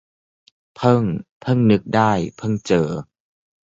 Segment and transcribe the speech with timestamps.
[0.75, 1.03] เพิ่ง-
[1.41, 2.87] เพิ่งนึกได้ เพิ่งเจอ